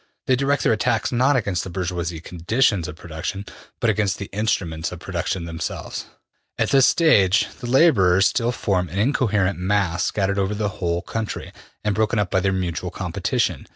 They 0.25 0.35
direct 0.35 0.63
their 0.63 0.73
attacks 0.73 1.11
not 1.11 1.35
against 1.35 1.63
the 1.63 1.69
bourgeois 1.69 2.19
conditions 2.23 2.87
of 2.87 2.95
production, 2.95 3.45
but 3.79 3.91
against 3.91 4.17
the 4.17 4.31
instruments 4.33 4.91
of 4.91 4.97
production 4.97 5.45
themselves.'' 5.45 6.07
``At 6.57 6.71
this 6.71 6.87
stage 6.87 7.47
the 7.59 7.67
laborers 7.69 8.25
still 8.25 8.51
form 8.51 8.89
an 8.89 8.97
incoherent 8.97 9.59
mass 9.59 10.03
scattered 10.05 10.39
over 10.39 10.55
the 10.55 10.69
whole 10.79 11.03
country, 11.03 11.51
and 11.83 11.93
broken 11.93 12.17
up 12.17 12.31
by 12.31 12.39
their 12.39 12.51
mutual 12.51 12.89
competition. 12.89 13.67